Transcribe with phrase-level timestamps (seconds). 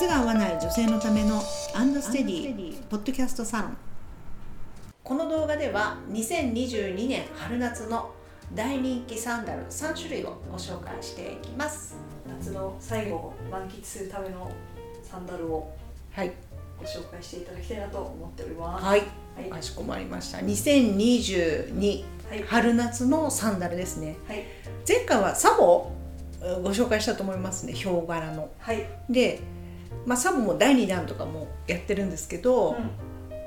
[0.00, 1.42] 靴が合わない女性のための
[1.74, 3.76] アンドステディポッドキャストサロン。
[5.04, 8.10] この動画では2022年春夏の
[8.54, 11.96] 大人気サンダル3種類をご紹介していきます。
[12.26, 14.50] 夏の最後を満喫するための
[15.02, 15.76] サンダルを
[16.12, 16.32] はい。
[16.78, 18.84] ご紹介していただきたいなと思っております。
[18.86, 19.02] はい。
[19.36, 19.50] はい。
[19.50, 20.38] かしこまりました。
[20.38, 22.42] 2022はい。
[22.44, 24.16] 春夏のサンダルですね。
[24.26, 24.44] はい。
[24.88, 25.92] 前回はサボ
[26.62, 28.48] ご紹介したと思いますねヒョウ柄の。
[28.60, 28.86] はい。
[29.10, 29.40] で、
[30.06, 32.76] まあ、サボも第2弾とかもやってるんですけど、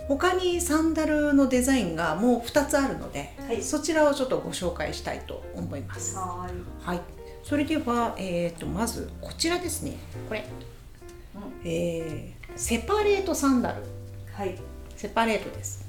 [0.07, 3.61] 他にサンダルのデザインがもう2つあるので、はい。
[3.61, 6.15] そちらをちょっとご紹介したいと思います。
[6.15, 6.63] はーい。
[6.85, 7.01] はい、
[7.43, 9.97] それでは、えー、とまずこちらですね。
[10.27, 10.43] これ、う
[11.65, 13.81] えーセパレートサンダル。
[14.33, 14.55] はい。
[14.95, 15.83] セパレートです。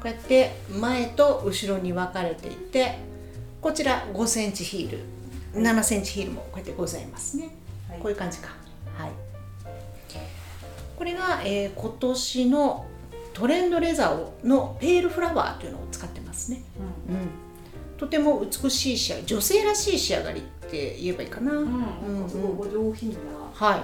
[0.00, 2.98] こうやって前と後ろに分かれていて
[3.60, 4.98] こちら5センチヒール
[5.52, 7.50] 7センチヒールもこうやってございますね、
[7.86, 7.98] はい。
[7.98, 8.48] こういう感じか。
[8.48, 8.69] はい
[11.00, 12.84] これが、えー今年の
[13.32, 16.62] トレンドレザーのペールフラワーというのを使ってますね、
[17.08, 17.28] ううん、
[17.96, 21.56] とても美しい仕上がり女性らしい仕上がりって言えばいいかな、ん。
[21.56, 22.22] うん。
[22.22, 23.16] うんすごいお上品な
[23.54, 23.80] はい。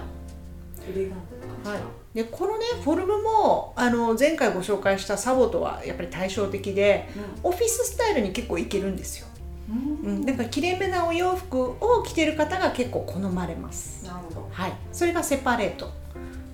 [0.91, 1.19] エレガン
[1.65, 1.81] トなはい。
[1.81, 7.21] 感、でこのねフォルムもあの前回ご紹介したサボとはやっぱり対照的でじ。
[7.45, 9.27] オフィススタイルに結構いけるんですよ、
[9.71, 10.11] うん。
[10.11, 14.05] うん、だからきれいめなお洋服を着てる方が結構好まれます。
[14.05, 14.49] なるほど。
[14.53, 14.73] はい。
[14.93, 15.91] それがセパレート。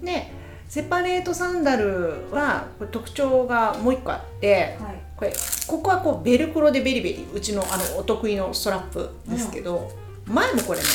[0.05, 0.41] で
[0.73, 5.03] セパレートサンダルはこれ特徴がもう一個あってはい。
[5.15, 5.33] これ
[5.67, 9.93] ここはこうベルクロでベリベリうちのあのお得意のストラップですけど、
[10.25, 10.87] 前もこれね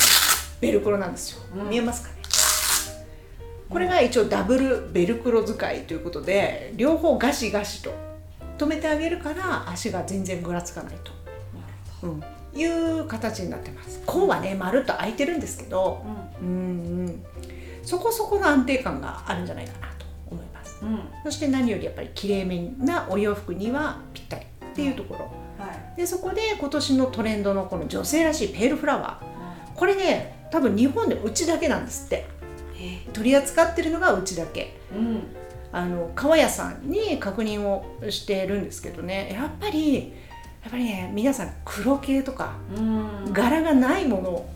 [0.60, 1.70] ベルクロなんですよ、うん。
[1.70, 2.16] 見えますかね。
[3.70, 7.94] これが一応ダブルベルクロ使いということで両方ガシガシと
[8.58, 10.96] 止めてあげるから足が全然ぐらつかない
[12.02, 14.02] と、うん、いう形になってます。
[14.04, 16.04] 甲はねまるっと開いてるんですけど。
[16.40, 16.54] ううんう
[17.10, 17.22] ん
[17.88, 20.88] そこそこの安定感があるんじゃないかなと思いますん。
[20.88, 21.00] うん。
[21.24, 25.20] そして何よりやっぱりきれいめなお洋服にはぴったりっていうところ
[25.58, 25.96] はい。
[25.96, 32.26] でそこで今年のトレンドのこの女性らしいペールフラワーこれね多分日本でうちだけなんですって
[32.78, 35.22] え取り扱ってるのがうちだけうん。
[35.72, 43.32] あの革屋さんに確認をしてるんですけどねやっぱりやっぱりね皆さん黒系とかうん。
[43.32, 44.46] 柄がないも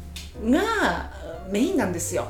[0.45, 1.11] のが
[1.51, 2.29] メインなんですよ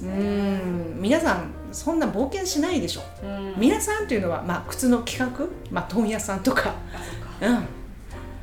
[0.00, 0.58] ですうね。
[0.58, 1.00] ん。
[1.00, 3.02] 皆さんそんな冒険しないでしょ。
[3.22, 3.54] うん。
[3.56, 6.74] 皆さんというのは、まあ、靴の企画、まあ、問屋さんとか。
[7.40, 7.64] うん。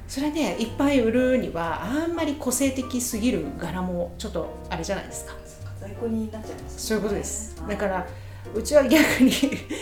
[0.08, 5.34] それねいっぱい売るにはあんまり個性的すぎる柄もちょっとあれじゃないですか。
[5.80, 6.80] 在庫になっちゃいますね。
[6.80, 7.60] そういうことです。
[7.60, 8.08] はいだから
[8.56, 9.32] うちは逆に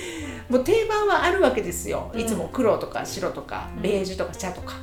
[0.50, 2.10] もう定番はあるわけですよ。
[2.14, 2.20] うん。
[2.20, 2.50] いつも。
[2.52, 3.82] 黒とか白とかうん。
[3.84, 4.74] ベージュとか茶とか、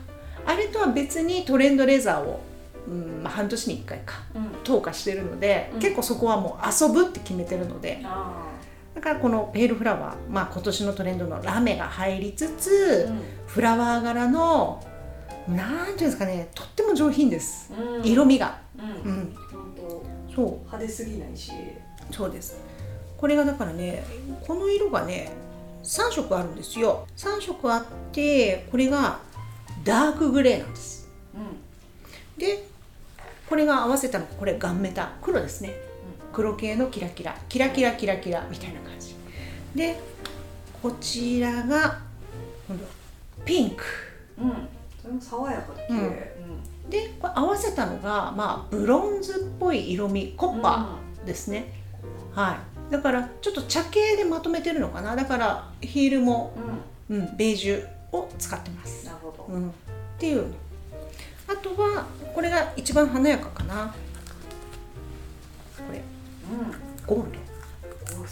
[0.47, 2.41] あれとは別にトレンドレザーを、
[2.87, 4.21] うんまあ、半年に1回か。
[4.37, 4.43] うん。
[4.65, 5.81] 投下してるので、うん。
[5.81, 8.01] 結構そこはもう遊ぶって決めてるので。
[8.05, 8.49] あ
[8.95, 12.49] だからこのペールフラワー、まあ、今年のトレンドのラメが入りつあ。
[12.59, 13.21] つ、うん。
[13.47, 14.85] フラワー柄の
[15.49, 18.05] なんていうんですかねとっても上品です、うん。
[18.05, 18.61] 色味が。
[18.79, 18.83] う。
[18.83, 19.21] うん。
[19.23, 19.75] ん本
[20.29, 20.47] 当そう。
[20.59, 21.53] 派手すぎないし。
[22.11, 22.61] そうです。
[23.17, 24.05] これがだからね
[24.47, 25.31] この色がね
[25.85, 27.07] 3色あるんですよ。
[27.17, 29.21] 3色あってこれが
[29.85, 31.09] ダークグレーなんです。
[31.35, 32.67] うで
[33.49, 35.75] これが合わせたのがこれガンメタ黒ですね
[36.33, 39.15] 黒系のキラキラキラキラキラキラみたいな感じ
[39.75, 39.99] で
[40.83, 42.01] こちらが
[42.69, 42.85] 今度
[43.45, 43.85] ピンク
[44.41, 44.45] ん。
[44.45, 44.69] うん。
[45.01, 46.37] それも爽やかで綺麗。
[46.85, 46.91] うん。
[46.91, 51.73] でこれ合わせたのがまあブロンズっぽい色味コッパーですね、
[52.35, 52.59] は
[52.91, 56.53] いだからちょっと茶系でまとめてるのかなだからヒールも、
[57.09, 57.19] うん。
[57.19, 59.47] うん、ベージュを使ってます、なるほど。
[59.49, 59.73] うん、っ
[60.19, 60.53] ていう
[61.63, 63.95] とはこれが一番華やかかな
[65.77, 67.07] これうん。
[67.07, 67.39] ゴールド
[68.19, 68.25] ゴ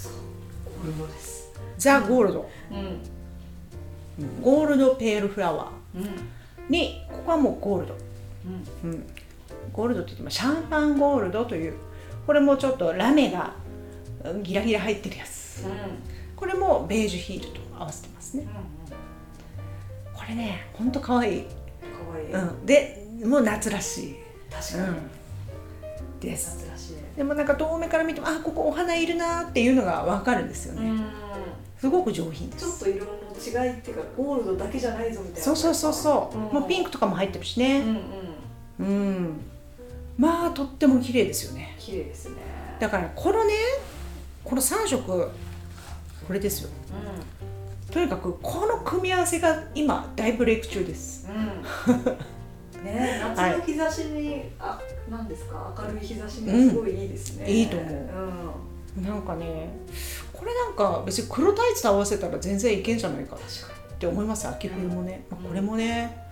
[0.84, 1.06] ールド。
[1.06, 1.50] です。
[1.78, 4.42] ザ・ゴールド、うん。
[4.42, 6.02] ゴールドペールフラワうん。
[6.02, 6.08] ー
[6.68, 7.94] にここはもうゴールド
[8.84, 8.90] うん。
[8.90, 9.06] うん、
[9.72, 11.74] ゴールドって言ってもシャンパンゴールドという
[12.26, 13.54] これもちょっとラメが
[14.24, 15.72] うんギラギラ入ってるやつうん。
[16.36, 18.46] これもベージュヒールと合わせてますね
[20.14, 21.48] これねほんとかわいい、か
[22.10, 22.32] わいい。
[22.32, 24.16] うん、でもう夏らしい、
[24.50, 24.82] 確かに。
[24.84, 24.90] う
[26.16, 26.70] ん、です。
[27.16, 31.04] でもなんか遠目から見てもあここお花いるなっていうのが分かるんですよね、うん。
[31.78, 33.12] すごく上品でちょっすと色の
[33.64, 35.40] 違いっていうかゴールドだけじゃないぞみたいな。
[35.42, 36.40] そうそうそうそう、ん。
[36.60, 38.00] もうピンクとかも入ってるしうんね
[38.78, 38.86] うん。
[38.86, 39.40] うん、
[40.16, 41.76] まあとっても綺麗ですよね。
[41.78, 42.36] 綺麗ですね。
[42.78, 43.52] だからこのね
[44.42, 45.30] この3色
[46.26, 46.70] これですよ。
[47.88, 51.28] うとにかくこの組み合わせが今大ブレイク中です。
[51.28, 52.16] んうん
[52.82, 53.20] ね。
[53.36, 54.80] 夏の日差しに、あ
[55.10, 55.74] なんですか？
[55.78, 57.92] 明るい日差しにすごいいいですね、いいと思う。
[58.96, 59.04] うん。
[59.04, 59.72] なんかね
[60.32, 63.38] これなんか別に黒タイツと合わせたら全然いけんじゃないかっ
[63.98, 66.26] て思います秋冬もね、まあ、これもね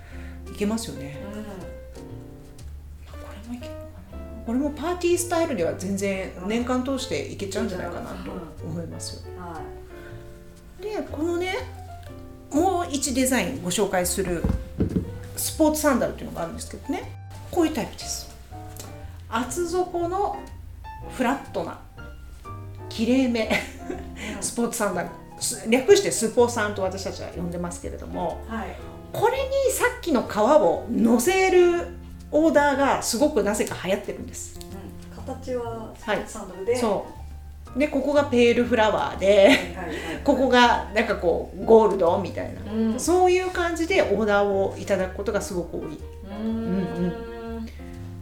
[0.53, 1.43] いけますよね、うま
[3.13, 4.45] あこれもいけるのかな。
[4.45, 8.33] これもパーティースタイルでは全然年間通していけちゃうんじゃないかなと
[8.65, 9.33] 思いますよ。
[9.37, 9.41] ん。
[9.41, 9.61] は
[10.81, 11.55] でこのね
[12.51, 14.43] もう1デザインご紹介する
[15.39, 17.13] スポーツサンダルっていうのがあるんですけどね。
[17.51, 18.29] こういうタイプです。
[19.29, 20.39] 厚底の
[21.11, 21.79] フラットな
[22.89, 23.49] きれいめい
[24.41, 25.09] スポーツサンダル。
[25.41, 28.45] す略してスポさんと私たちは呼んでますけれども。
[28.49, 28.77] はい。
[29.13, 31.87] これにさっきの革を乗せる
[32.31, 34.59] オーダーがすごくなぜか流行ってるんです。
[34.61, 35.25] うん。
[35.25, 36.77] 形はスポーツサンダルで。
[36.77, 37.18] そう
[37.77, 39.51] でここがペールフラワーで
[40.25, 45.83] ここがなんかこうゴールドみたいなうんそういう感じでオーダーをいただくことがすごく多い。
[45.85, 47.69] うーん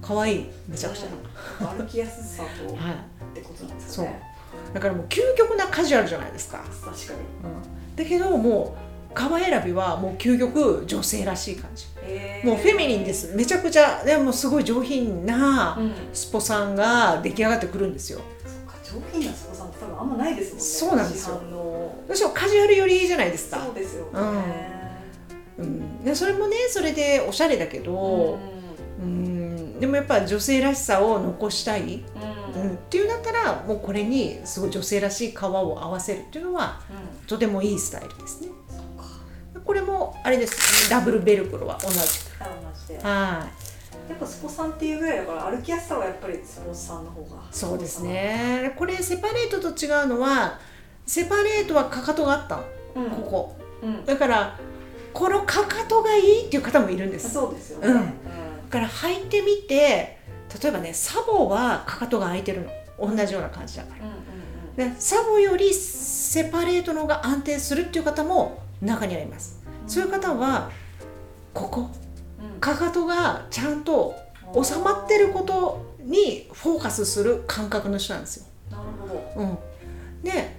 [0.03, 1.67] 可愛いめちゃくちゃ。
[1.67, 3.35] 歩きやすさとっはい。
[3.35, 4.21] てことなんですかね
[4.73, 6.59] だからもう究極なカジュアルじゃないですか。
[6.59, 6.95] 確かに
[7.97, 8.77] だけども
[9.11, 11.87] う革選びはもう究極女性らしい感じ。
[12.03, 13.35] へーもうフェミニンです。
[13.35, 18.21] めちゃくちゃでもすごい上品なうんスポさんが出来上がってくるんですよ。
[18.45, 18.56] そっか
[18.93, 21.37] 上品なスポさんって多分あんまないですもんねそうなんですよ。
[21.37, 21.95] 市販の。
[22.09, 23.65] 私はカジュアル寄りじゃないですか。
[23.65, 23.75] そう。
[23.75, 24.11] ですよね。
[25.59, 26.05] うん。
[26.05, 28.39] でそれもねそれでおしゃれだけど、
[29.01, 31.83] うん、でもやっぱ女性らしさを残したい。
[31.83, 31.89] うん。
[31.89, 31.97] う、
[32.57, 32.73] うん。
[32.73, 36.81] んっていうんだったらもうこれにすごい女性らしい革を合わせるっていうのは
[37.27, 38.49] とてもいいスタイルですね。
[38.69, 39.63] そっか。
[39.65, 40.89] これもあれです。
[40.89, 41.97] ダブルベルクロは同じ。
[41.97, 42.01] く
[42.41, 42.99] あ同じで。
[43.03, 43.49] は
[44.09, 48.73] やっぱスポさんっていうぐらいだから歩きやすさはやっぱりスポーツさんの方がいそうですね。
[48.77, 50.59] これセパレートと違うのは
[51.07, 52.57] セパレートはかかとがあった。
[52.57, 52.63] の
[52.97, 53.11] うん。
[53.11, 53.57] ここ。
[53.83, 54.05] うん。
[54.05, 54.59] だから
[55.13, 57.25] このかかとがいいっていう方もいるんです。
[57.25, 57.89] だそうですよね。
[57.89, 58.71] うん。
[58.71, 60.19] から履いてみて
[60.63, 62.71] 例えばねサボはかかとが開いてるの。
[62.99, 64.05] 同じような感じだから。
[64.05, 64.95] うんうんうん。
[64.95, 69.61] でサボよりセパレートの方が安定するっていう方も中にはいます。
[69.89, 70.71] そういう方は
[71.53, 71.81] ここ。
[71.81, 72.06] うん
[72.61, 74.15] かかとがちゃんと
[74.63, 78.47] 収まってることにフォーカスする感覚の人なんですよ。
[78.71, 79.43] なるほど。
[79.43, 79.59] うん、
[80.23, 80.57] で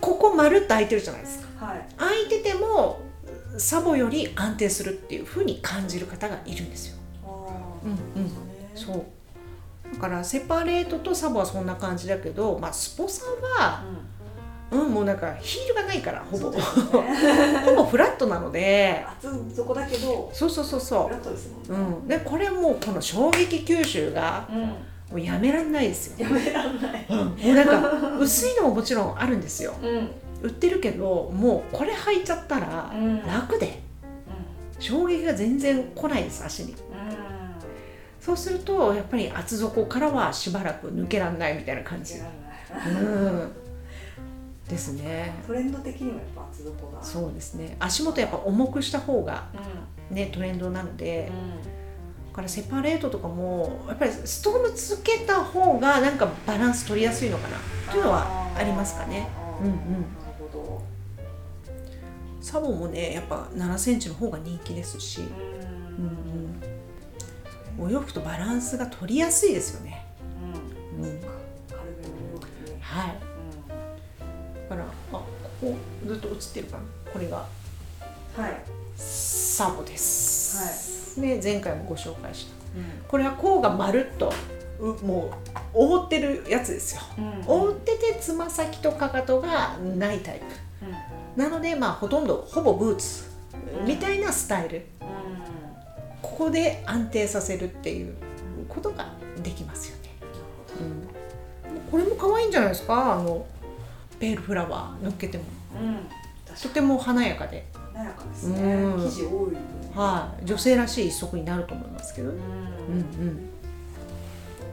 [0.00, 1.66] ここまるっと開いてるじゃないですか。
[1.66, 1.86] はい。
[1.96, 3.00] 開いてても
[3.58, 6.96] サボより安定するっていう風に感じる方がいるんですよ。
[7.84, 8.26] うんうん。
[8.26, 8.32] ね
[8.74, 9.04] そう。
[9.94, 13.28] だからセパレートとサボはそんな感じだけど、まあ、スポさん
[13.58, 13.84] は、
[14.19, 14.19] うん、
[14.70, 16.50] もうなんかヒールがないからほぼ。
[16.50, 16.58] ね。
[17.64, 19.04] ほぼフラットなので。
[19.18, 21.96] 厚底だけどそうそうそうそフラットですもう、んね。
[22.02, 24.60] うん、でこれもうこの衝撃吸収がうん。
[25.10, 27.06] もうやめらんないですよ、やめらんない。
[27.10, 29.74] うん、もうなんか薄いのももちろんあるんですよ。
[29.82, 30.10] うん。
[30.42, 33.26] 売ってるけどもうこれ履いちゃったらうん。
[33.26, 33.82] 楽で。
[34.78, 36.74] 衝撃が全然来ないです足に。
[38.20, 42.18] そうするとやっぱり厚底からはしばらく抜けらんないみたいな感じ。
[42.18, 42.24] や
[42.70, 43.02] らない。
[43.02, 43.52] うん
[44.70, 45.34] ですね。
[45.46, 47.02] トレンド的にもやっぱ厚底が。
[47.02, 47.76] そうですね。
[47.80, 49.48] 足元やっぱ重くした方が
[50.10, 52.30] うねトレンドなので、ん。
[52.30, 57.56] だからセパレートとかもやっぱりストームつけた方がなんかバランス取りやすいのかな。
[57.56, 59.28] っていうのはありますかね。
[59.60, 59.72] うんうん。
[59.72, 59.78] な
[60.38, 60.82] るほ
[62.40, 65.28] サボもねやっぱ7センチの方が人気ですし、どう
[65.98, 66.62] うんん
[67.78, 70.06] うん、お洋服とバランスが取りやすいですよね、
[70.96, 71.04] うん。
[71.04, 71.20] うん、
[72.80, 73.29] はい
[74.70, 75.24] からあこ
[75.60, 75.74] こ
[76.06, 77.38] ずっと映ってるかなこれが。
[77.38, 78.54] はい。
[78.96, 82.52] サボです、ね前回もご紹介した。
[83.08, 84.32] これは甲がまるっと
[84.78, 85.30] うもう
[85.74, 87.02] 覆ってるやつですよ。
[87.18, 87.44] うん。
[87.46, 90.40] 覆っててつま先とかかとがないタイ
[91.36, 91.40] プ。
[91.40, 93.28] なのでまあほとんどほぼブーツ。
[93.84, 94.86] みたいなスタイル。
[96.22, 98.14] ここで安定させるっていう
[98.68, 99.12] ことが
[99.42, 100.10] できますよね、
[100.80, 103.14] うん、これも可愛いんじゃないですか？
[103.14, 103.44] あの
[104.20, 105.44] ペールフラワー乗っけても。
[105.80, 105.98] うん。
[106.60, 108.74] とても華やかで、に華やかですね。
[108.74, 109.10] うん。
[109.10, 109.56] 生地多い分
[109.94, 112.38] はい、女性らしい一足になると思いますけど、ううん。
[112.38, 113.36] うんん。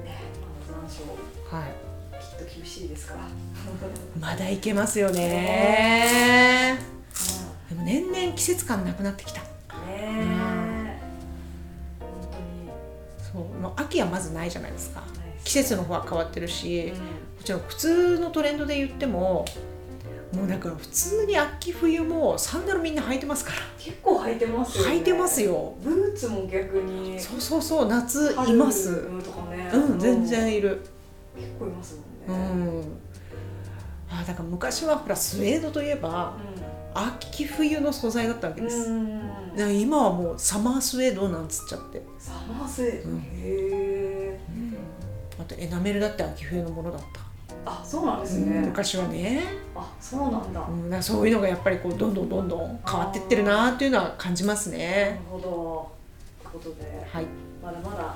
[0.03, 0.19] ね
[0.67, 3.21] 残暑はい、きっと厳しいですから。
[4.19, 6.77] まだいけますよね。
[7.69, 9.39] でも年々季節感なくなってきた。
[9.39, 9.47] ね
[9.89, 10.99] え。
[12.01, 12.09] 本
[13.33, 15.03] そう、まあ、秋はまずないじゃないですか。
[15.05, 15.26] 当にない。
[15.26, 16.99] です季節の方は変わってるし、うん。
[16.99, 17.03] も
[17.41, 19.45] ちろん普通のトレンドで言っても
[20.33, 23.57] もうなんか普通に秋冬もサンダルみんな履いてますから。
[23.79, 24.91] 結構履いてますよね。
[24.91, 25.73] 履いてますよ。
[25.81, 27.17] ブーツも逆に。
[27.17, 29.07] そうそうそう夏います。
[29.07, 29.71] 春とかね。
[29.73, 30.81] うん全然いる。
[31.37, 32.81] 結構いますうもんね。
[32.81, 32.83] ん。
[34.11, 36.33] あだから昔はほらスウェードといえば
[36.93, 39.21] 秋冬の素材だったわけうんです、うん
[39.79, 43.09] 今はもうサマースウェードなんつっちゃって、サマースウェード。
[43.09, 43.17] うん。
[43.17, 43.86] へえ
[45.39, 47.27] あとエナメルだって秋冬のものだった。
[47.65, 49.43] あそうなんですうんね、昔はね、
[49.75, 55.21] あそうなんだ、うん、だそういうのがやっぱりこうどんどんどんどん変わってってるなっていうのは感じますなるね。
[55.29, 55.91] ほど。
[56.49, 57.25] ということではい、
[57.61, 58.15] まだまだ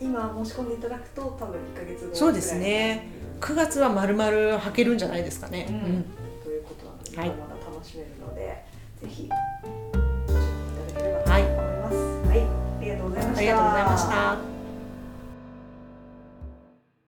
[0.00, 3.08] 今申し込んでいただくと多分1ヶ月後そうですね。
[3.40, 5.66] 9月はまるまる履けるんじゃないですかね。
[5.68, 5.74] うん。
[5.74, 6.04] うん。
[6.44, 7.28] ということなので、はい。
[7.30, 8.64] まだ楽しめるので
[9.02, 10.30] ぜひご覧
[10.88, 11.96] いただければと思います。
[12.28, 13.38] はい、ありがとうございました。
[13.38, 14.51] ありがとうございました。